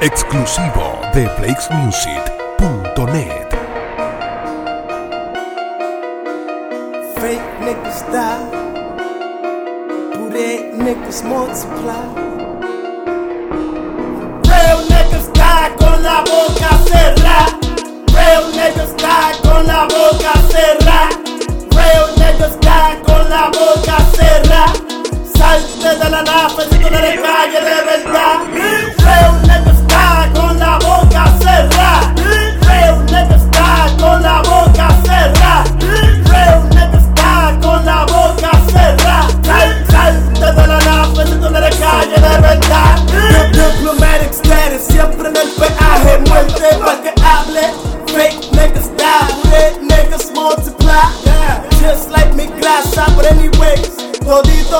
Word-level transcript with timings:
Exclusivo 0.00 1.00
de 1.14 1.26
FlakesMusic.net. 1.36 3.54
Fake 7.14 7.64
niggas 7.64 8.04
die, 8.12 8.44
booty 10.12 10.50
niggas 10.84 11.22
multiply. 11.22 12.45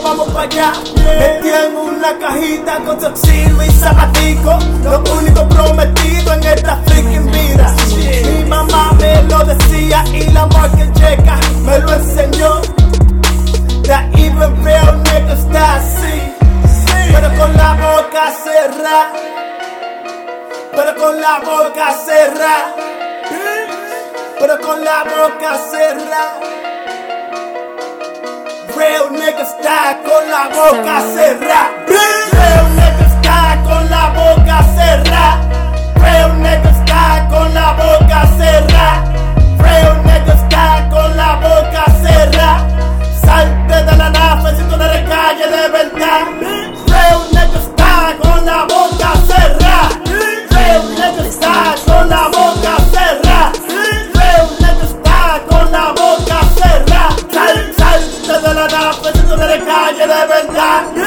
Vamos 0.00 0.28
para 0.30 0.48
allá, 0.48 0.72
metí 0.96 1.50
una 1.76 2.18
cajita 2.18 2.78
con 2.84 2.98
toxilo 2.98 3.62
y 3.62 3.70
zapatico. 3.70 4.58
Lo 4.82 5.02
único 5.18 5.48
prometido 5.48 6.32
en 6.32 6.44
esta 6.44 6.76
freaking 6.86 7.30
vida. 7.30 7.74
Mi 7.96 8.44
mamá 8.48 8.92
me 8.98 9.22
lo 9.24 9.44
decía 9.44 10.02
y 10.12 10.30
la 10.30 10.46
market 10.46 10.92
checa 10.94 11.38
me 11.64 11.78
lo 11.78 11.92
enseñó. 11.92 12.60
That 13.84 14.16
even 14.16 14.64
real 14.64 15.02
niggas 15.04 15.40
está 15.40 15.74
así, 15.76 16.22
pero 17.12 17.28
con 17.36 17.56
la 17.56 17.74
boca 17.74 18.32
cerrada. 18.42 19.12
Pero 20.74 20.96
con 20.96 21.20
la 21.20 21.40
boca 21.40 21.94
cerrada. 22.04 22.74
Pero 24.38 24.60
con 24.60 24.84
la 24.84 25.04
boca 25.04 25.58
cerrada. 25.70 26.41
Real 28.82 29.12
niggas 29.12 29.56
die 29.58 30.02
con 30.02 30.28
la 30.28 30.48
boca 30.48 31.00
cerrada. 31.14 31.81
that 59.42 59.60
a 59.60 59.64
guy 59.64 59.92
that 59.92 60.10
ever. 60.30 61.01